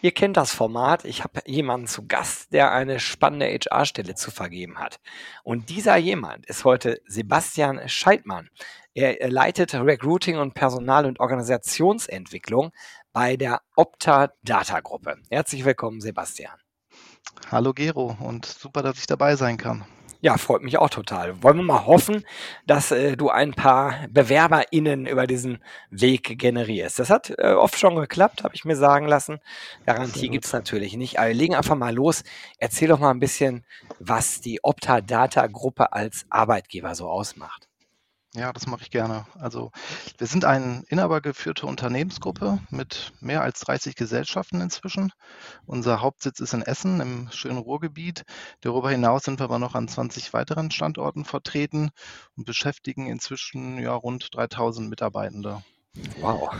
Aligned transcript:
Ihr 0.00 0.12
kennt 0.12 0.36
das 0.36 0.54
Format. 0.54 1.04
Ich 1.04 1.24
habe 1.24 1.40
jemanden 1.44 1.88
zu 1.88 2.06
Gast, 2.06 2.52
der 2.52 2.70
eine 2.70 3.00
spannende 3.00 3.46
HR-Stelle 3.46 4.14
zu 4.14 4.30
vergeben 4.30 4.78
hat. 4.78 5.00
Und 5.42 5.70
dieser 5.70 5.96
jemand 5.96 6.46
ist 6.46 6.64
heute 6.64 7.00
Sebastian 7.06 7.88
Scheidmann. 7.88 8.48
Er 8.94 9.28
leitet 9.28 9.74
Recruiting 9.74 10.38
und 10.38 10.54
Personal- 10.54 11.06
und 11.06 11.18
Organisationsentwicklung 11.18 12.70
bei 13.12 13.36
der 13.36 13.60
Opta 13.74 14.30
Data 14.42 14.78
Gruppe. 14.80 15.16
Herzlich 15.30 15.64
willkommen, 15.64 16.00
Sebastian. 16.00 16.58
Hallo 17.50 17.72
Gero 17.72 18.16
und 18.20 18.46
super, 18.46 18.82
dass 18.82 18.98
ich 18.98 19.06
dabei 19.06 19.34
sein 19.34 19.56
kann. 19.56 19.84
Ja, 20.20 20.36
freut 20.36 20.62
mich 20.62 20.78
auch 20.78 20.90
total. 20.90 21.44
Wollen 21.44 21.58
wir 21.58 21.62
mal 21.62 21.86
hoffen, 21.86 22.24
dass 22.66 22.90
äh, 22.90 23.16
du 23.16 23.30
ein 23.30 23.52
paar 23.52 24.08
BewerberInnen 24.10 25.06
über 25.06 25.28
diesen 25.28 25.62
Weg 25.90 26.40
generierst. 26.40 26.98
Das 26.98 27.08
hat 27.08 27.32
äh, 27.38 27.52
oft 27.52 27.78
schon 27.78 27.94
geklappt, 27.94 28.42
habe 28.42 28.54
ich 28.56 28.64
mir 28.64 28.74
sagen 28.74 29.06
lassen. 29.06 29.38
Garantie 29.86 30.28
gibt 30.28 30.44
es 30.44 30.52
natürlich 30.52 30.96
nicht. 30.96 31.20
Aber 31.20 31.28
wir 31.28 31.34
legen 31.34 31.54
einfach 31.54 31.76
mal 31.76 31.94
los. 31.94 32.24
Erzähl 32.58 32.88
doch 32.88 32.98
mal 32.98 33.10
ein 33.10 33.20
bisschen, 33.20 33.64
was 34.00 34.40
die 34.40 34.58
Opta 34.64 35.00
Data 35.00 35.46
Gruppe 35.46 35.92
als 35.92 36.26
Arbeitgeber 36.30 36.96
so 36.96 37.08
ausmacht. 37.08 37.67
Ja, 38.34 38.52
das 38.52 38.66
mache 38.66 38.82
ich 38.82 38.90
gerne. 38.90 39.26
Also 39.38 39.70
wir 40.18 40.26
sind 40.26 40.44
eine 40.44 40.82
inhabergeführte 40.88 41.66
Unternehmensgruppe 41.66 42.58
mit 42.70 43.12
mehr 43.20 43.42
als 43.42 43.60
30 43.60 43.94
Gesellschaften 43.94 44.60
inzwischen. 44.60 45.12
Unser 45.64 46.02
Hauptsitz 46.02 46.38
ist 46.40 46.52
in 46.52 46.60
Essen 46.60 47.00
im 47.00 47.30
schönen 47.32 47.56
Ruhrgebiet. 47.56 48.24
Darüber 48.60 48.90
hinaus 48.90 49.24
sind 49.24 49.40
wir 49.40 49.44
aber 49.44 49.58
noch 49.58 49.74
an 49.74 49.88
20 49.88 50.34
weiteren 50.34 50.70
Standorten 50.70 51.24
vertreten 51.24 51.90
und 52.36 52.44
beschäftigen 52.44 53.06
inzwischen 53.06 53.78
ja 53.78 53.94
rund 53.94 54.28
3000 54.34 54.90
Mitarbeitende. 54.90 55.62
Wow. 56.20 56.50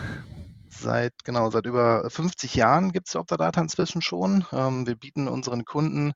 Seit, 0.70 1.12
genau, 1.24 1.50
seit 1.50 1.66
über 1.66 2.08
50 2.08 2.54
Jahren 2.54 2.92
gibt 2.92 3.08
es 3.08 3.16
Optadata 3.16 3.60
inzwischen 3.60 4.00
schon. 4.00 4.46
Ähm, 4.52 4.86
wir 4.86 4.96
bieten 4.96 5.28
unseren 5.28 5.64
Kunden 5.64 6.14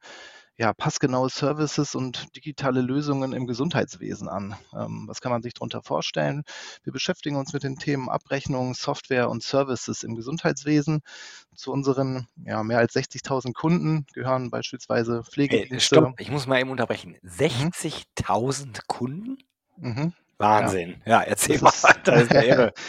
ja, 0.58 0.72
passgenaue 0.72 1.30
Services 1.30 1.94
und 1.94 2.36
digitale 2.36 2.82
Lösungen 2.82 3.32
im 3.32 3.46
Gesundheitswesen 3.46 4.28
an. 4.28 4.54
Ähm, 4.74 5.04
was 5.08 5.20
kann 5.20 5.32
man 5.32 5.42
sich 5.42 5.54
darunter 5.54 5.82
vorstellen? 5.82 6.42
Wir 6.84 6.92
beschäftigen 6.92 7.36
uns 7.36 7.52
mit 7.52 7.62
den 7.62 7.78
Themen 7.78 8.08
Abrechnung, 8.08 8.74
Software 8.74 9.30
und 9.30 9.42
Services 9.42 10.02
im 10.02 10.14
Gesundheitswesen. 10.14 11.00
Zu 11.54 11.72
unseren 11.72 12.26
ja, 12.44 12.62
mehr 12.62 12.78
als 12.78 12.94
60.000 12.94 13.54
Kunden 13.54 14.06
gehören 14.12 14.50
beispielsweise 14.50 15.24
Pflegedienste. 15.24 15.96
Hey, 15.96 16.04
stopp, 16.04 16.20
ich 16.20 16.30
muss 16.30 16.46
mal 16.46 16.60
eben 16.60 16.70
unterbrechen. 16.70 17.16
60.000 17.24 18.66
mhm. 18.66 18.72
Kunden? 18.86 19.38
Mhm. 19.78 20.12
Wahnsinn. 20.38 21.00
Ja, 21.06 21.20
ja 21.20 21.22
erzähl 21.22 21.58
das 21.58 21.82
mal 21.82 21.90
weiter. 21.90 22.72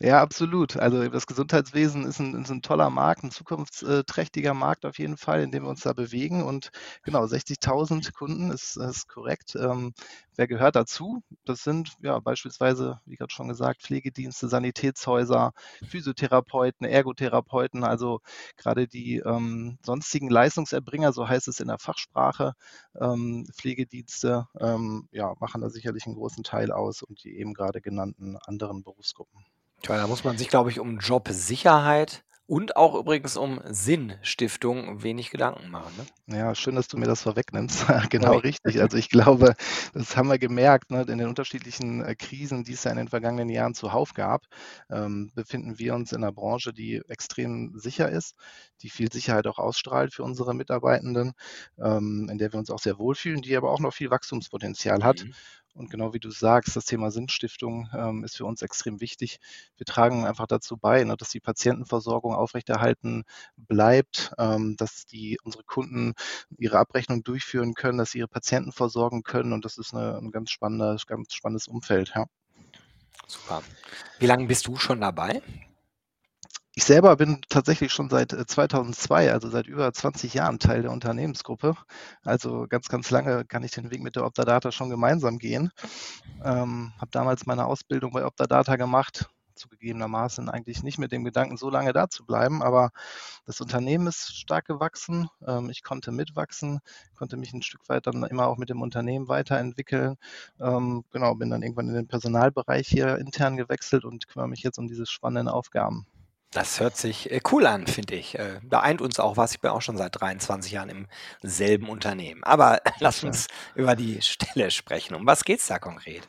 ja, 0.00 0.20
absolut. 0.20 0.76
Also 0.76 1.08
das 1.08 1.26
Gesundheitswesen 1.26 2.04
ist 2.04 2.20
ein, 2.20 2.34
ist 2.42 2.50
ein, 2.50 2.62
toller 2.62 2.90
Markt, 2.90 3.24
ein 3.24 3.30
zukunftsträchtiger 3.30 4.54
Markt 4.54 4.84
auf 4.84 4.98
jeden 4.98 5.16
Fall, 5.16 5.42
in 5.42 5.50
dem 5.50 5.62
wir 5.64 5.70
uns 5.70 5.82
da 5.82 5.92
bewegen. 5.92 6.42
Und 6.42 6.70
genau, 7.02 7.24
60.000 7.24 8.12
Kunden 8.12 8.50
ist, 8.50 8.76
ist 8.76 9.08
korrekt. 9.08 9.56
Ähm, 9.56 9.94
wer 10.36 10.46
gehört 10.46 10.76
dazu? 10.76 11.22
Das 11.44 11.62
sind 11.62 11.96
ja 12.02 12.18
beispielsweise, 12.18 13.00
wie 13.06 13.16
gerade 13.16 13.32
schon 13.32 13.48
gesagt, 13.48 13.82
Pflegedienste, 13.82 14.48
Sanitätshäuser, 14.48 15.52
Physiotherapeuten, 15.88 16.86
Ergotherapeuten, 16.86 17.84
also 17.84 18.20
gerade 18.56 18.88
die 18.88 19.18
ähm, 19.18 19.78
sonstigen 19.84 20.28
Leistungserbringer, 20.28 21.12
so 21.12 21.28
heißt 21.28 21.48
es 21.48 21.60
in 21.60 21.68
der 21.68 21.78
Fachsprache, 21.78 22.54
ähm, 23.00 23.46
Pflegedienste, 23.52 24.46
ähm, 24.58 25.08
ja, 25.12 25.34
machen 25.40 25.60
da 25.60 25.70
sicherlich 25.70 26.06
einen 26.06 26.16
großen 26.16 26.44
Teil 26.44 26.72
aus 26.72 26.90
aus 26.90 27.02
und 27.02 27.22
die 27.24 27.38
eben 27.38 27.54
gerade 27.54 27.80
genannten 27.80 28.36
anderen 28.36 28.82
Berufsgruppen. 28.82 29.44
Tja, 29.82 29.96
da 29.96 30.06
muss 30.06 30.24
man 30.24 30.36
sich, 30.36 30.48
glaube 30.48 30.70
ich, 30.70 30.78
um 30.78 30.98
Jobsicherheit 30.98 32.22
und 32.50 32.74
auch 32.74 32.96
übrigens 32.96 33.36
um 33.36 33.60
Sinnstiftung 33.64 35.04
wenig 35.04 35.30
Gedanken 35.30 35.70
machen. 35.70 35.92
Ne? 36.26 36.36
Ja, 36.36 36.54
schön, 36.56 36.74
dass 36.74 36.88
du 36.88 36.96
mir 36.96 37.06
das 37.06 37.22
vorwegnimmst. 37.22 37.86
genau 38.10 38.34
okay. 38.34 38.48
richtig. 38.48 38.80
Also 38.80 38.96
ich 38.96 39.08
glaube, 39.08 39.54
das 39.94 40.16
haben 40.16 40.28
wir 40.28 40.38
gemerkt, 40.40 40.90
ne, 40.90 41.02
in 41.02 41.18
den 41.18 41.28
unterschiedlichen 41.28 42.04
äh, 42.04 42.16
Krisen, 42.16 42.64
die 42.64 42.72
es 42.72 42.82
ja 42.82 42.90
in 42.90 42.96
den 42.96 43.06
vergangenen 43.06 43.50
Jahren 43.50 43.74
zuhauf 43.74 44.14
gab, 44.14 44.46
ähm, 44.90 45.30
befinden 45.36 45.78
wir 45.78 45.94
uns 45.94 46.10
in 46.10 46.24
einer 46.24 46.32
Branche, 46.32 46.72
die 46.72 47.00
extrem 47.06 47.78
sicher 47.78 48.08
ist, 48.08 48.34
die 48.82 48.90
viel 48.90 49.12
Sicherheit 49.12 49.46
auch 49.46 49.60
ausstrahlt 49.60 50.12
für 50.12 50.24
unsere 50.24 50.52
Mitarbeitenden, 50.52 51.34
ähm, 51.78 52.28
in 52.32 52.38
der 52.38 52.52
wir 52.52 52.58
uns 52.58 52.70
auch 52.70 52.80
sehr 52.80 52.98
wohlfühlen, 52.98 53.42
die 53.42 53.56
aber 53.56 53.70
auch 53.70 53.78
noch 53.78 53.94
viel 53.94 54.10
Wachstumspotenzial 54.10 55.04
hat. 55.04 55.24
Mhm. 55.24 55.34
Und 55.74 55.90
genau 55.90 56.12
wie 56.12 56.20
du 56.20 56.30
sagst, 56.30 56.74
das 56.76 56.84
Thema 56.84 57.10
Sinnstiftung 57.10 57.88
ähm, 57.94 58.24
ist 58.24 58.36
für 58.36 58.44
uns 58.44 58.62
extrem 58.62 59.00
wichtig. 59.00 59.38
Wir 59.76 59.86
tragen 59.86 60.26
einfach 60.26 60.46
dazu 60.46 60.76
bei, 60.76 61.04
ne, 61.04 61.16
dass 61.16 61.30
die 61.30 61.40
Patientenversorgung 61.40 62.34
aufrechterhalten 62.34 63.24
bleibt, 63.56 64.32
ähm, 64.38 64.76
dass 64.76 65.06
die 65.06 65.38
unsere 65.42 65.64
Kunden 65.64 66.14
ihre 66.58 66.78
Abrechnung 66.78 67.22
durchführen 67.22 67.74
können, 67.74 67.98
dass 67.98 68.10
sie 68.10 68.18
ihre 68.18 68.28
Patienten 68.28 68.72
versorgen 68.72 69.22
können. 69.22 69.52
Und 69.52 69.64
das 69.64 69.78
ist 69.78 69.94
eine, 69.94 70.18
ein 70.18 70.30
ganz, 70.30 70.50
spannendes, 70.50 71.06
ganz 71.06 71.34
spannendes 71.34 71.68
Umfeld. 71.68 72.12
Ja. 72.14 72.26
Super. 73.26 73.62
Wie 74.18 74.26
lange 74.26 74.46
bist 74.46 74.66
du 74.66 74.76
schon 74.76 75.00
dabei? 75.00 75.40
Ich 76.80 76.86
selber 76.86 77.14
bin 77.16 77.42
tatsächlich 77.50 77.92
schon 77.92 78.08
seit 78.08 78.30
2002, 78.30 79.26
äh, 79.26 79.30
also 79.32 79.50
seit 79.50 79.66
über 79.66 79.92
20 79.92 80.32
Jahren 80.32 80.58
Teil 80.58 80.80
der 80.80 80.92
Unternehmensgruppe. 80.92 81.74
Also 82.24 82.66
ganz, 82.70 82.88
ganz 82.88 83.10
lange 83.10 83.44
kann 83.44 83.62
ich 83.62 83.72
den 83.72 83.90
Weg 83.90 84.00
mit 84.00 84.16
der 84.16 84.24
Optadata 84.24 84.72
schon 84.72 84.88
gemeinsam 84.88 85.36
gehen. 85.36 85.72
Ähm, 86.42 86.94
habe 86.96 87.10
damals 87.10 87.44
meine 87.44 87.66
Ausbildung 87.66 88.12
bei 88.12 88.24
Optadata 88.24 88.76
gemacht, 88.76 89.28
zugegebenermaßen 89.56 90.48
eigentlich 90.48 90.82
nicht 90.82 90.96
mit 90.98 91.12
dem 91.12 91.22
Gedanken, 91.22 91.58
so 91.58 91.68
lange 91.68 91.92
da 91.92 92.08
zu 92.08 92.24
bleiben, 92.24 92.62
aber 92.62 92.92
das 93.44 93.60
Unternehmen 93.60 94.06
ist 94.06 94.34
stark 94.38 94.64
gewachsen. 94.64 95.28
Ähm, 95.46 95.68
ich 95.68 95.82
konnte 95.82 96.12
mitwachsen, 96.12 96.80
konnte 97.14 97.36
mich 97.36 97.52
ein 97.52 97.60
Stück 97.60 97.90
weit 97.90 98.06
dann 98.06 98.22
immer 98.24 98.46
auch 98.46 98.56
mit 98.56 98.70
dem 98.70 98.80
Unternehmen 98.80 99.28
weiterentwickeln. 99.28 100.16
Ähm, 100.58 101.04
genau, 101.10 101.34
bin 101.34 101.50
dann 101.50 101.62
irgendwann 101.62 101.88
in 101.88 101.94
den 101.94 102.08
Personalbereich 102.08 102.88
hier 102.88 103.18
intern 103.18 103.58
gewechselt 103.58 104.06
und 104.06 104.28
kümmere 104.28 104.48
mich 104.48 104.62
jetzt 104.62 104.78
um 104.78 104.88
diese 104.88 105.04
spannenden 105.04 105.48
Aufgaben. 105.52 106.06
Das 106.52 106.80
hört 106.80 106.96
sich 106.96 107.30
äh, 107.30 107.40
cool 107.52 107.66
an, 107.66 107.86
finde 107.86 108.16
ich. 108.16 108.36
Äh, 108.38 108.60
beeint 108.62 109.00
uns 109.00 109.20
auch 109.20 109.36
was. 109.36 109.52
Ich 109.52 109.60
bin 109.60 109.70
auch 109.70 109.82
schon 109.82 109.96
seit 109.96 110.20
23 110.20 110.72
Jahren 110.72 110.88
im 110.88 111.06
selben 111.42 111.88
Unternehmen. 111.88 112.42
Aber 112.42 112.80
lass 112.98 113.22
uns 113.22 113.46
über 113.76 113.94
die 113.94 114.20
Stelle 114.20 114.70
sprechen. 114.70 115.14
Um 115.14 115.26
was 115.26 115.44
geht 115.44 115.60
es 115.60 115.68
da 115.68 115.78
konkret? 115.78 116.28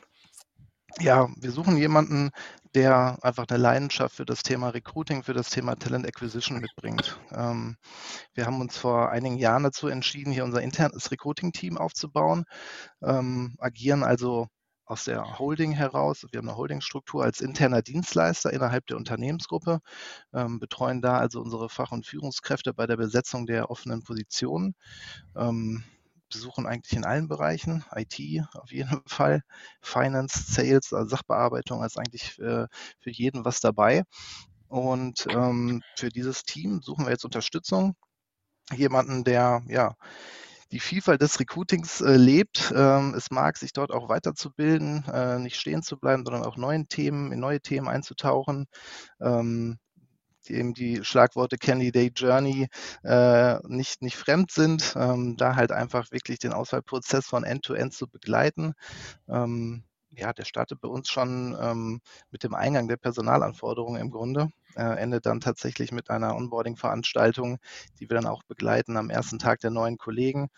Ja, 1.00 1.28
wir 1.36 1.50
suchen 1.50 1.76
jemanden, 1.76 2.30
der 2.74 3.18
einfach 3.22 3.46
eine 3.48 3.58
Leidenschaft 3.58 4.14
für 4.14 4.24
das 4.24 4.42
Thema 4.42 4.68
Recruiting, 4.68 5.22
für 5.22 5.34
das 5.34 5.50
Thema 5.50 5.74
Talent 5.76 6.06
Acquisition 6.06 6.60
mitbringt. 6.60 7.18
Ähm, 7.32 7.76
wir 8.34 8.46
haben 8.46 8.60
uns 8.60 8.76
vor 8.78 9.10
einigen 9.10 9.38
Jahren 9.38 9.62
dazu 9.64 9.88
entschieden, 9.88 10.32
hier 10.32 10.44
unser 10.44 10.62
internes 10.62 11.10
Recruiting-Team 11.10 11.78
aufzubauen, 11.78 12.44
ähm, 13.02 13.56
agieren 13.58 14.04
also 14.04 14.48
aus 14.92 15.04
der 15.04 15.38
Holding 15.38 15.72
heraus. 15.72 16.26
Wir 16.30 16.38
haben 16.38 16.48
eine 16.50 16.58
Holdingstruktur 16.58 17.24
als 17.24 17.40
interner 17.40 17.80
Dienstleister 17.80 18.52
innerhalb 18.52 18.86
der 18.86 18.98
Unternehmensgruppe, 18.98 19.80
ähm, 20.34 20.60
betreuen 20.60 21.00
da 21.00 21.16
also 21.16 21.40
unsere 21.40 21.70
Fach- 21.70 21.92
und 21.92 22.06
Führungskräfte 22.06 22.74
bei 22.74 22.86
der 22.86 22.98
Besetzung 22.98 23.46
der 23.46 23.70
offenen 23.70 24.02
Positionen. 24.02 24.74
Ähm, 25.34 25.82
besuchen 26.30 26.66
eigentlich 26.66 26.92
in 26.92 27.06
allen 27.06 27.26
Bereichen, 27.26 27.84
IT 27.94 28.44
auf 28.54 28.70
jeden 28.70 29.02
Fall, 29.06 29.42
Finance, 29.80 30.52
Sales, 30.52 30.92
also 30.92 31.08
Sachbearbeitung, 31.08 31.82
ist 31.84 31.98
eigentlich 31.98 32.38
äh, 32.38 32.66
für 33.00 33.10
jeden 33.10 33.46
was 33.46 33.60
dabei. 33.60 34.02
Und 34.68 35.26
ähm, 35.30 35.82
für 35.96 36.10
dieses 36.10 36.42
Team 36.44 36.82
suchen 36.82 37.06
wir 37.06 37.12
jetzt 37.12 37.24
Unterstützung. 37.24 37.96
Jemanden, 38.74 39.24
der 39.24 39.62
ja 39.68 39.96
die 40.72 40.80
Vielfalt 40.80 41.20
des 41.22 41.38
Recruitings 41.38 42.00
äh, 42.00 42.16
lebt. 42.16 42.72
Ähm, 42.74 43.14
es 43.14 43.30
mag 43.30 43.58
sich 43.58 43.72
dort 43.72 43.92
auch 43.92 44.08
weiterzubilden, 44.08 45.04
äh, 45.12 45.38
nicht 45.38 45.56
stehen 45.56 45.82
zu 45.82 45.98
bleiben, 45.98 46.24
sondern 46.24 46.44
auch 46.44 46.56
neuen 46.56 46.88
Themen, 46.88 47.30
in 47.30 47.40
neue 47.40 47.60
Themen 47.60 47.88
einzutauchen. 47.88 48.66
Ähm, 49.20 49.78
die 50.48 50.54
eben 50.54 50.74
die 50.74 51.04
Schlagworte 51.04 51.56
Candidate 51.56 52.14
Journey 52.16 52.68
äh, 53.04 53.58
nicht, 53.68 54.02
nicht 54.02 54.16
fremd 54.16 54.50
sind, 54.50 54.94
ähm, 54.96 55.36
da 55.36 55.54
halt 55.54 55.70
einfach 55.70 56.10
wirklich 56.10 56.40
den 56.40 56.52
Auswahlprozess 56.52 57.26
von 57.26 57.44
End-to-End 57.44 57.92
-End 57.92 57.96
zu 57.96 58.08
begleiten. 58.08 58.72
Ähm, 59.28 59.84
ja, 60.10 60.32
der 60.32 60.44
startet 60.44 60.80
bei 60.80 60.88
uns 60.88 61.08
schon 61.08 61.56
ähm, 61.60 62.00
mit 62.30 62.42
dem 62.42 62.54
Eingang 62.54 62.88
der 62.88 62.96
Personalanforderungen 62.96 64.00
im 64.00 64.10
Grunde, 64.10 64.48
äh, 64.76 64.98
endet 64.98 65.26
dann 65.26 65.40
tatsächlich 65.40 65.92
mit 65.92 66.10
einer 66.10 66.34
Onboarding-Veranstaltung, 66.36 67.58
die 68.00 68.08
wir 68.08 68.16
dann 68.16 68.26
auch 68.26 68.42
begleiten 68.42 68.96
am 68.96 69.10
ersten 69.10 69.38
Tag 69.38 69.60
der 69.60 69.70
neuen 69.70 69.98
Kollegen. 69.98 70.48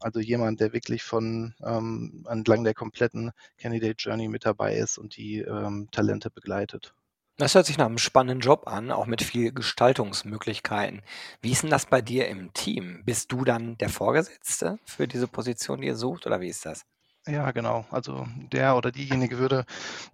Also 0.00 0.20
jemand, 0.20 0.60
der 0.60 0.72
wirklich 0.72 1.02
von 1.02 1.54
ähm, 1.64 2.24
entlang 2.28 2.64
der 2.64 2.74
kompletten 2.74 3.32
Candidate 3.58 3.96
Journey 3.98 4.28
mit 4.28 4.46
dabei 4.46 4.76
ist 4.76 4.98
und 4.98 5.16
die 5.16 5.38
ähm, 5.40 5.88
Talente 5.90 6.30
begleitet. 6.30 6.94
Das 7.36 7.54
hört 7.54 7.66
sich 7.66 7.78
nach 7.78 7.86
einem 7.86 7.98
spannenden 7.98 8.40
Job 8.40 8.66
an, 8.66 8.90
auch 8.90 9.06
mit 9.06 9.22
viel 9.22 9.52
Gestaltungsmöglichkeiten. 9.52 11.02
Wie 11.40 11.52
ist 11.52 11.62
denn 11.62 11.70
das 11.70 11.86
bei 11.86 12.02
dir 12.02 12.26
im 12.26 12.52
Team? 12.52 13.04
Bist 13.04 13.30
du 13.30 13.44
dann 13.44 13.78
der 13.78 13.90
Vorgesetzte 13.90 14.80
für 14.84 15.06
diese 15.06 15.28
Position, 15.28 15.80
die 15.80 15.86
ihr 15.86 15.94
sucht, 15.94 16.26
oder 16.26 16.40
wie 16.40 16.48
ist 16.48 16.66
das? 16.66 16.84
Ja, 17.28 17.50
genau. 17.50 17.84
Also 17.90 18.26
der 18.52 18.74
oder 18.76 18.90
diejenige 18.90 19.38
würde 19.38 19.66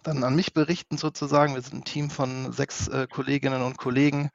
dann 0.02 0.24
an 0.24 0.34
mich 0.34 0.52
berichten 0.52 0.98
sozusagen. 0.98 1.54
Wir 1.54 1.62
sind 1.62 1.74
ein 1.74 1.84
Team 1.84 2.10
von 2.10 2.52
sechs 2.52 2.88
äh, 2.88 3.06
Kolleginnen 3.08 3.62
und 3.62 3.78
Kollegen, 3.78 4.30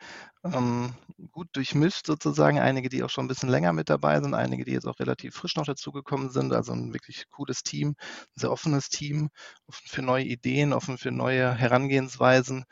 ähm, 0.46 0.94
gut 1.31 1.50
durchmischt 1.54 2.06
sozusagen. 2.06 2.60
Einige, 2.60 2.88
die 2.88 3.04
auch 3.04 3.10
schon 3.10 3.26
ein 3.26 3.28
bisschen 3.28 3.50
länger 3.50 3.74
mit 3.74 3.90
dabei 3.90 4.22
sind, 4.22 4.34
einige, 4.34 4.64
die 4.64 4.72
jetzt 4.72 4.88
auch 4.88 4.98
relativ 5.00 5.36
frisch 5.36 5.58
noch 5.58 5.66
dazugekommen 5.66 6.30
sind. 6.30 6.54
Also 6.54 6.72
ein 6.72 6.94
wirklich 6.94 7.28
cooles 7.30 7.64
Team, 7.64 7.90
ein 7.90 8.40
sehr 8.40 8.52
offenes 8.52 8.88
Team, 8.90 9.30
offen 9.68 9.88
für 9.90 10.02
neue 10.02 10.24
Ideen, 10.26 10.72
offen 10.74 10.98
für 10.98 11.12
neue 11.12 11.54
Herangehensweisen. 11.54 12.64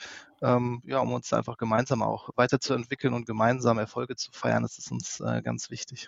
Ähm, 0.41 0.81
ja, 0.85 0.99
um 0.99 1.11
uns 1.13 1.33
einfach 1.33 1.57
gemeinsam 1.57 2.01
auch 2.01 2.29
weiterzuentwickeln 2.37 3.13
und 3.13 3.25
gemeinsam 3.25 3.77
Erfolge 3.79 4.15
zu 4.15 4.31
feiern. 4.31 4.63
Das 4.63 4.77
ist 4.77 4.91
uns 4.91 5.19
äh, 5.19 5.41
ganz 5.41 5.69
wichtig. 5.69 6.07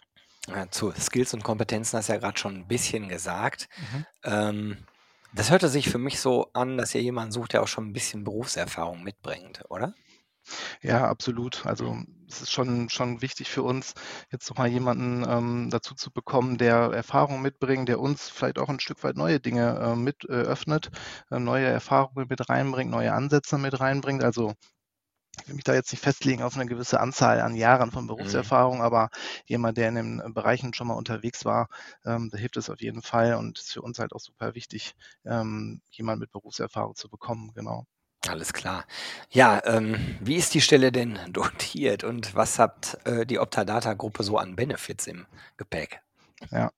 Ja, 0.49 0.69
zu 0.71 0.91
Skills 0.91 1.33
und 1.33 1.43
Kompetenzen 1.43 1.97
hast 1.97 2.09
du 2.09 2.13
ja 2.13 2.19
gerade 2.19 2.37
schon 2.37 2.55
ein 2.55 2.67
bisschen 2.67 3.09
gesagt. 3.09 3.69
Mhm. 3.77 4.05
Ähm, 4.23 4.77
das 5.33 5.51
hörte 5.51 5.69
sich 5.69 5.89
für 5.89 5.99
mich 5.99 6.19
so 6.19 6.49
an, 6.53 6.77
dass 6.77 6.95
ihr 6.95 7.01
jemanden 7.01 7.31
sucht, 7.31 7.53
der 7.53 7.61
auch 7.61 7.67
schon 7.67 7.87
ein 7.87 7.93
bisschen 7.93 8.23
Berufserfahrung 8.23 9.03
mitbringt, 9.03 9.63
oder? 9.69 9.93
Ja, 10.81 11.07
absolut. 11.07 11.65
Also 11.65 11.97
es 12.27 12.41
ist 12.41 12.51
schon, 12.51 12.89
schon 12.89 13.21
wichtig 13.21 13.49
für 13.49 13.63
uns, 13.63 13.93
jetzt 14.31 14.49
nochmal 14.49 14.69
jemanden 14.69 15.23
ähm, 15.27 15.69
dazu 15.69 15.93
zu 15.93 16.11
bekommen, 16.11 16.57
der 16.57 16.91
Erfahrung 16.91 17.41
mitbringt, 17.41 17.89
der 17.89 17.99
uns 17.99 18.29
vielleicht 18.29 18.57
auch 18.57 18.69
ein 18.69 18.79
Stück 18.79 19.03
weit 19.03 19.15
neue 19.15 19.39
Dinge 19.39 19.77
äh, 19.79 19.95
mit 19.95 20.25
äh, 20.25 20.33
öffnet, 20.33 20.89
äh, 21.29 21.39
neue 21.39 21.67
Erfahrungen 21.67 22.27
mit 22.29 22.49
reinbringt, 22.49 22.91
neue 22.91 23.13
Ansätze 23.13 23.57
mit 23.57 23.79
reinbringt. 23.79 24.23
Also 24.23 24.53
ich 25.41 25.47
will 25.47 25.55
mich 25.55 25.63
da 25.63 25.73
jetzt 25.73 25.91
nicht 25.91 26.01
festlegen 26.03 26.43
auf 26.43 26.55
eine 26.55 26.65
gewisse 26.65 26.99
Anzahl 26.99 27.41
an 27.41 27.55
Jahren 27.55 27.91
von 27.91 28.05
Mhm. 28.05 28.07
Berufserfahrung, 28.07 28.81
aber 28.81 29.09
jemand, 29.45 29.77
der 29.77 29.89
in 29.89 29.95
den 29.95 30.33
Bereichen 30.33 30.73
schon 30.73 30.87
mal 30.87 30.95
unterwegs 30.95 31.45
war, 31.45 31.67
ähm, 32.05 32.29
da 32.31 32.37
hilft 32.37 32.57
es 32.57 32.69
auf 32.69 32.81
jeden 32.81 33.01
Fall 33.01 33.35
und 33.35 33.59
ist 33.59 33.73
für 33.73 33.81
uns 33.81 33.99
halt 33.99 34.13
auch 34.13 34.19
super 34.19 34.55
wichtig, 34.55 34.95
ähm, 35.25 35.81
jemand 35.91 36.19
mit 36.21 36.31
Berufserfahrung 36.31 36.95
zu 36.95 37.09
bekommen, 37.09 37.51
genau. 37.53 37.85
Alles 38.27 38.53
klar. 38.53 38.85
Ja, 39.29 39.61
ähm, 39.65 40.17
wie 40.21 40.35
ist 40.35 40.53
die 40.53 40.61
Stelle 40.61 40.91
denn 40.91 41.19
dotiert 41.31 42.03
und 42.03 42.33
was 42.35 42.59
hat 42.59 42.97
äh, 43.05 43.25
die 43.25 43.39
Optadata-Gruppe 43.39 44.23
so 44.23 44.37
an 44.37 44.55
Benefits 44.55 45.07
im 45.07 45.25
Gepäck? 45.57 46.01
Ja. 46.51 46.71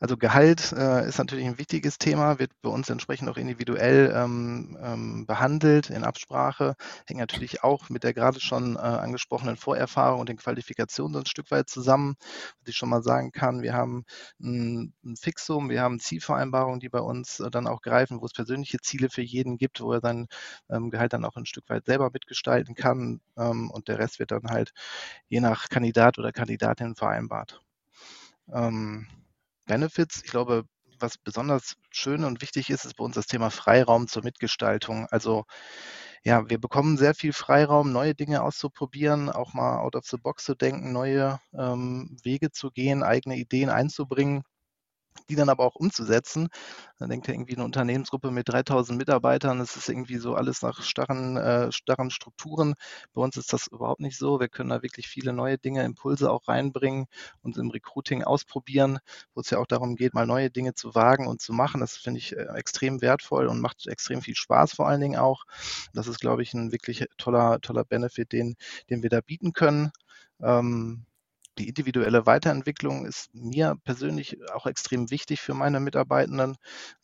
Also 0.00 0.16
Gehalt 0.16 0.72
äh, 0.72 1.06
ist 1.08 1.18
natürlich 1.18 1.46
ein 1.46 1.58
wichtiges 1.58 1.98
Thema, 1.98 2.38
wird 2.38 2.50
bei 2.62 2.70
uns 2.70 2.90
entsprechend 2.90 3.28
auch 3.28 3.36
individuell 3.36 4.12
ähm, 4.14 4.76
ähm, 4.82 5.26
behandelt 5.26 5.90
in 5.90 6.04
Absprache. 6.04 6.74
Hängt 7.06 7.20
natürlich 7.20 7.62
auch 7.62 7.88
mit 7.88 8.02
der 8.04 8.14
gerade 8.14 8.40
schon 8.40 8.76
äh, 8.76 8.80
angesprochenen 8.80 9.56
Vorerfahrung 9.56 10.20
und 10.20 10.28
den 10.28 10.38
Qualifikationen 10.38 11.14
so 11.14 11.20
ein 11.20 11.26
Stück 11.26 11.50
weit 11.52 11.68
zusammen. 11.70 12.16
Was 12.60 12.68
ich 12.70 12.76
schon 12.76 12.88
mal 12.88 13.02
sagen 13.02 13.30
kann, 13.32 13.62
wir 13.62 13.74
haben 13.74 14.04
ein, 14.40 14.92
ein 15.04 15.16
Fixum, 15.16 15.70
wir 15.70 15.82
haben 15.82 16.00
Zielvereinbarungen, 16.00 16.80
die 16.80 16.88
bei 16.88 17.00
uns 17.00 17.40
äh, 17.40 17.50
dann 17.50 17.66
auch 17.68 17.80
greifen, 17.82 18.20
wo 18.20 18.26
es 18.26 18.32
persönliche 18.32 18.78
Ziele 18.80 19.08
für 19.10 19.22
jeden 19.22 19.56
gibt, 19.58 19.80
wo 19.80 19.92
er 19.92 20.00
sein 20.00 20.26
ähm, 20.70 20.90
Gehalt 20.90 21.12
dann 21.12 21.24
auch 21.24 21.36
ein 21.36 21.46
Stück 21.46 21.68
weit 21.68 21.84
selber 21.86 22.10
mitgestalten 22.12 22.74
kann. 22.74 23.20
Ähm, 23.38 23.70
und 23.70 23.88
der 23.88 23.98
Rest 23.98 24.18
wird 24.18 24.32
dann 24.32 24.48
halt 24.50 24.72
je 25.28 25.40
nach 25.40 25.68
Kandidat 25.68 26.18
oder 26.18 26.32
Kandidatin 26.32 26.94
vereinbart. 26.96 27.62
Ähm, 28.52 29.06
Benefits, 29.66 30.22
ich 30.24 30.30
glaube, 30.30 30.64
was 30.98 31.18
besonders 31.18 31.74
schön 31.90 32.24
und 32.24 32.42
wichtig 32.42 32.70
ist, 32.70 32.84
ist 32.84 32.96
bei 32.96 33.04
uns 33.04 33.14
das 33.14 33.26
Thema 33.26 33.50
Freiraum 33.50 34.08
zur 34.08 34.22
Mitgestaltung. 34.24 35.06
Also 35.10 35.44
ja, 36.24 36.48
wir 36.50 36.58
bekommen 36.60 36.98
sehr 36.98 37.14
viel 37.14 37.32
Freiraum, 37.32 37.92
neue 37.92 38.14
Dinge 38.14 38.42
auszuprobieren, 38.42 39.30
auch 39.30 39.54
mal 39.54 39.78
out 39.80 39.96
of 39.96 40.04
the 40.06 40.18
box 40.18 40.44
zu 40.44 40.54
denken, 40.54 40.92
neue 40.92 41.40
ähm, 41.54 42.16
Wege 42.22 42.50
zu 42.52 42.70
gehen, 42.70 43.02
eigene 43.02 43.36
Ideen 43.36 43.70
einzubringen 43.70 44.42
die 45.28 45.36
dann 45.36 45.48
aber 45.48 45.64
auch 45.64 45.76
umzusetzen. 45.76 46.48
Dann 46.98 47.08
denkt 47.08 47.28
er 47.28 47.34
irgendwie 47.34 47.54
eine 47.54 47.64
Unternehmensgruppe 47.64 48.30
mit 48.30 48.48
3000 48.48 48.98
Mitarbeitern, 48.98 49.58
das 49.58 49.76
ist 49.76 49.88
irgendwie 49.88 50.18
so 50.18 50.34
alles 50.34 50.62
nach 50.62 50.82
starren, 50.82 51.36
äh, 51.36 51.72
starren 51.72 52.10
Strukturen. 52.10 52.74
Bei 53.14 53.22
uns 53.22 53.36
ist 53.36 53.52
das 53.52 53.68
überhaupt 53.68 54.00
nicht 54.00 54.18
so. 54.18 54.40
Wir 54.40 54.48
können 54.48 54.70
da 54.70 54.82
wirklich 54.82 55.08
viele 55.08 55.32
neue 55.32 55.56
Dinge, 55.58 55.84
Impulse 55.84 56.30
auch 56.30 56.48
reinbringen 56.48 57.06
und 57.42 57.56
im 57.56 57.70
Recruiting 57.70 58.24
ausprobieren, 58.24 58.98
wo 59.34 59.40
es 59.40 59.50
ja 59.50 59.58
auch 59.58 59.66
darum 59.66 59.96
geht, 59.96 60.14
mal 60.14 60.26
neue 60.26 60.50
Dinge 60.50 60.74
zu 60.74 60.94
wagen 60.94 61.26
und 61.26 61.40
zu 61.40 61.52
machen. 61.52 61.80
Das 61.80 61.96
finde 61.96 62.18
ich 62.18 62.36
äh, 62.36 62.46
extrem 62.56 63.00
wertvoll 63.00 63.46
und 63.46 63.60
macht 63.60 63.86
extrem 63.86 64.22
viel 64.22 64.34
Spaß 64.34 64.74
vor 64.74 64.88
allen 64.88 65.00
Dingen 65.00 65.18
auch. 65.18 65.44
Das 65.94 66.06
ist, 66.06 66.20
glaube 66.20 66.42
ich, 66.42 66.54
ein 66.54 66.72
wirklich 66.72 67.04
toller, 67.16 67.60
toller 67.60 67.84
Benefit, 67.84 68.32
den, 68.32 68.56
den 68.90 69.02
wir 69.02 69.10
da 69.10 69.20
bieten 69.20 69.52
können. 69.52 69.90
Ähm, 70.42 71.06
die 71.58 71.68
individuelle 71.68 72.26
Weiterentwicklung 72.26 73.06
ist 73.06 73.34
mir 73.34 73.76
persönlich 73.84 74.38
auch 74.52 74.66
extrem 74.66 75.10
wichtig 75.10 75.40
für 75.40 75.54
meine 75.54 75.80
Mitarbeitenden. 75.80 76.56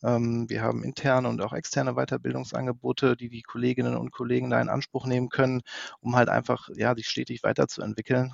Ähm, 0.03 0.49
wir 0.49 0.61
haben 0.61 0.83
interne 0.83 1.29
und 1.29 1.41
auch 1.41 1.53
externe 1.53 1.93
Weiterbildungsangebote, 1.95 3.15
die 3.17 3.29
die 3.29 3.41
Kolleginnen 3.43 3.95
und 3.95 4.11
Kollegen 4.11 4.49
da 4.49 4.61
in 4.61 4.69
Anspruch 4.69 5.05
nehmen 5.05 5.29
können, 5.29 5.61
um 5.99 6.15
halt 6.15 6.29
einfach 6.29 6.69
ja, 6.75 6.95
sich 6.95 7.07
stetig 7.07 7.43
weiterzuentwickeln. 7.43 8.33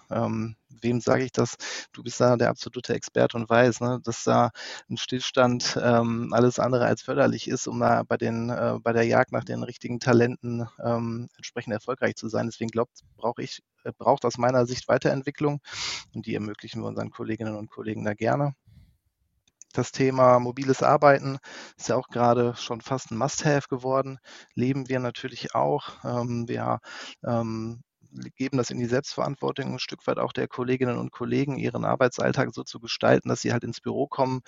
Wem 0.81 1.01
sage 1.01 1.23
ich 1.23 1.31
das? 1.31 1.55
Du 1.91 2.03
bist 2.03 2.19
da 2.19 2.35
der 2.35 2.49
absolute 2.49 2.93
Experte 2.93 3.37
und 3.37 3.49
weiß, 3.49 3.81
ne, 3.81 3.99
dass 4.03 4.23
da 4.23 4.51
ein 4.89 4.97
Stillstand 4.97 5.77
ähm, 5.81 6.33
alles 6.33 6.59
andere 6.59 6.85
als 6.85 7.01
förderlich 7.01 7.47
ist, 7.47 7.67
um 7.67 7.79
da 7.79 8.03
bei, 8.03 8.17
den, 8.17 8.49
äh, 8.49 8.79
bei 8.81 8.93
der 8.93 9.03
Jagd 9.03 9.31
nach 9.31 9.43
den 9.43 9.63
richtigen 9.63 9.99
Talenten 9.99 10.67
ähm, 10.83 11.29
entsprechend 11.37 11.73
erfolgreich 11.73 12.15
zu 12.15 12.27
sein. 12.29 12.47
Deswegen 12.47 12.71
glaubt, 12.71 13.01
brauche 13.17 13.41
ich, 13.41 13.61
äh, 13.83 13.91
braucht 13.97 14.25
aus 14.25 14.37
meiner 14.37 14.65
Sicht 14.65 14.87
Weiterentwicklung 14.87 15.59
und 16.13 16.25
die 16.25 16.35
ermöglichen 16.35 16.81
wir 16.81 16.87
unseren 16.87 17.11
Kolleginnen 17.11 17.55
und 17.55 17.69
Kollegen 17.69 18.03
da 18.05 18.13
gerne. 18.13 18.53
Das 19.73 19.91
Thema 19.91 20.39
mobiles 20.39 20.83
Arbeiten 20.83 21.39
ist 21.77 21.89
ja 21.89 21.95
auch 21.95 22.09
gerade 22.09 22.55
schon 22.55 22.79
fast 22.81 23.09
ein 23.09 23.17
Must-Have 23.17 23.67
geworden. 23.69 24.19
Leben 24.53 24.87
wir 24.87 24.99
natürlich 24.99 25.55
auch. 25.55 26.03
Ähm, 26.03 26.47
wir 26.47 26.79
ähm, 27.25 27.81
geben 28.36 28.57
das 28.57 28.69
in 28.69 28.80
die 28.80 28.86
Selbstverantwortung 28.86 29.74
ein 29.74 29.80
Stück 29.80 30.06
weit 30.07 30.18
auch 30.18 30.33
der 30.33 30.48
Kolleginnen 30.48 30.98
und 30.98 31.12
Kollegen, 31.12 31.57
ihren 31.57 31.86
Arbeitsalltag 31.86 32.53
so 32.53 32.63
zu 32.63 32.79
gestalten, 32.79 33.29
dass 33.29 33.41
sie 33.41 33.51
halt 33.51 33.63
ins 33.63 33.82
Büro 33.82 34.08
kommen, 34.08 34.41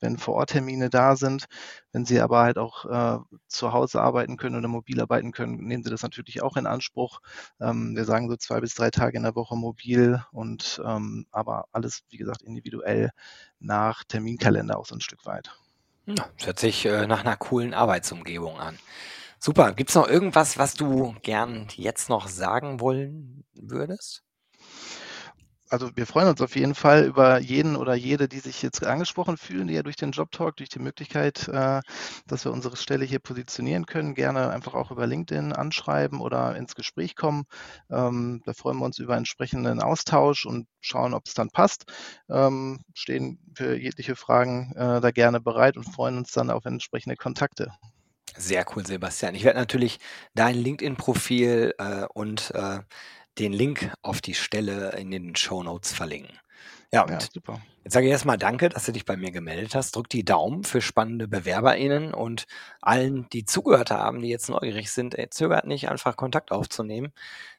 wenn 0.00 0.18
Vororttermine 0.18 0.90
da 0.90 1.16
sind. 1.16 1.46
Wenn 1.92 2.04
sie 2.04 2.20
aber 2.20 2.40
halt 2.40 2.58
auch 2.58 2.84
äh, 2.84 3.18
zu 3.46 3.72
Hause 3.72 4.00
arbeiten 4.00 4.36
können 4.36 4.56
oder 4.56 4.68
mobil 4.68 5.00
arbeiten 5.00 5.32
können, 5.32 5.56
nehmen 5.56 5.84
sie 5.84 5.90
das 5.90 6.02
natürlich 6.02 6.42
auch 6.42 6.56
in 6.56 6.66
Anspruch. 6.66 7.20
Ähm, 7.60 7.96
wir 7.96 8.04
sagen 8.04 8.28
so 8.28 8.36
zwei 8.36 8.60
bis 8.60 8.74
drei 8.74 8.90
Tage 8.90 9.16
in 9.16 9.22
der 9.22 9.34
Woche 9.34 9.56
mobil 9.56 10.22
und 10.32 10.80
ähm, 10.84 11.26
aber 11.30 11.66
alles, 11.72 12.02
wie 12.10 12.16
gesagt, 12.16 12.42
individuell 12.42 13.10
nach 13.58 14.04
Terminkalender 14.04 14.78
auch 14.78 14.86
so 14.86 14.94
ein 14.94 15.00
Stück 15.00 15.24
weit. 15.26 15.52
Ja, 16.06 16.14
das 16.36 16.46
hört 16.46 16.58
sich 16.58 16.84
äh, 16.84 17.06
nach 17.06 17.20
einer 17.20 17.36
coolen 17.36 17.74
Arbeitsumgebung 17.74 18.58
an. 18.58 18.78
Super. 19.44 19.72
Gibt 19.72 19.90
es 19.90 19.96
noch 19.96 20.06
irgendwas, 20.06 20.56
was 20.56 20.74
du 20.74 21.16
gern 21.22 21.66
jetzt 21.74 22.08
noch 22.08 22.28
sagen 22.28 22.78
wollen 22.78 23.42
würdest? 23.54 24.22
Also 25.68 25.90
wir 25.96 26.06
freuen 26.06 26.28
uns 26.28 26.40
auf 26.40 26.54
jeden 26.54 26.76
Fall 26.76 27.04
über 27.06 27.40
jeden 27.40 27.74
oder 27.74 27.94
jede, 27.94 28.28
die 28.28 28.38
sich 28.38 28.62
jetzt 28.62 28.86
angesprochen 28.86 29.36
fühlen, 29.36 29.66
die 29.66 29.74
ja 29.74 29.82
durch 29.82 29.96
den 29.96 30.12
Jobtalk, 30.12 30.58
durch 30.58 30.68
die 30.68 30.78
Möglichkeit, 30.78 31.48
äh, 31.48 31.80
dass 32.28 32.44
wir 32.44 32.52
unsere 32.52 32.76
Stelle 32.76 33.04
hier 33.04 33.18
positionieren 33.18 33.84
können, 33.86 34.14
gerne 34.14 34.50
einfach 34.50 34.74
auch 34.74 34.92
über 34.92 35.08
LinkedIn 35.08 35.52
anschreiben 35.52 36.20
oder 36.20 36.54
ins 36.54 36.76
Gespräch 36.76 37.16
kommen. 37.16 37.42
Ähm, 37.90 38.42
da 38.44 38.52
freuen 38.52 38.78
wir 38.78 38.84
uns 38.84 39.00
über 39.00 39.16
entsprechenden 39.16 39.82
Austausch 39.82 40.46
und 40.46 40.68
schauen, 40.80 41.14
ob 41.14 41.26
es 41.26 41.34
dann 41.34 41.50
passt. 41.50 41.86
Ähm, 42.30 42.78
stehen 42.94 43.40
für 43.56 43.76
jegliche 43.76 44.14
Fragen 44.14 44.72
äh, 44.76 45.00
da 45.00 45.10
gerne 45.10 45.40
bereit 45.40 45.76
und 45.76 45.92
freuen 45.92 46.18
uns 46.18 46.30
dann 46.30 46.48
auf 46.48 46.64
entsprechende 46.64 47.16
Kontakte. 47.16 47.72
Sehr 48.36 48.64
cool, 48.74 48.86
Sebastian. 48.86 49.34
Ich 49.34 49.44
werde 49.44 49.58
natürlich 49.58 49.98
dein 50.34 50.54
LinkedIn-Profil 50.54 51.74
äh, 51.78 52.04
und 52.12 52.50
äh, 52.54 52.80
den 53.38 53.52
Link 53.52 53.92
auf 54.02 54.20
die 54.20 54.34
Stelle 54.34 54.92
in 54.92 55.10
den 55.10 55.36
Show 55.36 55.62
Notes 55.62 55.92
verlinken. 55.92 56.38
Ja, 56.92 57.06
Ja, 57.08 57.18
super. 57.20 57.60
jetzt 57.84 57.94
sage 57.94 58.06
ich 58.06 58.12
erstmal 58.12 58.36
Danke, 58.36 58.68
dass 58.68 58.84
du 58.84 58.92
dich 58.92 59.06
bei 59.06 59.16
mir 59.16 59.30
gemeldet 59.30 59.74
hast. 59.74 59.96
Drück 59.96 60.10
die 60.10 60.24
Daumen 60.24 60.64
für 60.64 60.82
spannende 60.82 61.26
BewerberInnen 61.26 62.12
und 62.12 62.44
allen, 62.82 63.28
die 63.30 63.44
zugehört 63.46 63.90
haben, 63.90 64.20
die 64.20 64.28
jetzt 64.28 64.50
neugierig 64.50 64.90
sind, 64.90 65.14
ey, 65.18 65.30
zögert 65.30 65.66
nicht, 65.66 65.88
einfach 65.88 66.16
Kontakt 66.16 66.52
aufzunehmen. 66.52 67.12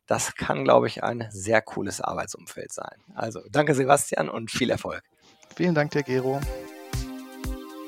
Das 0.06 0.36
kann, 0.36 0.64
glaube 0.64 0.88
ich, 0.88 1.04
ein 1.04 1.28
sehr 1.32 1.62
cooles 1.62 2.00
Arbeitsumfeld 2.00 2.72
sein. 2.72 2.98
Also, 3.16 3.42
danke, 3.50 3.74
Sebastian, 3.74 4.30
und 4.30 4.52
viel 4.52 4.70
Erfolg. 4.70 5.04
Vielen 5.56 5.74
Dank, 5.74 5.92
der 5.92 6.04
Gero. 6.04 6.40